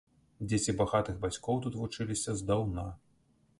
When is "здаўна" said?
2.43-2.91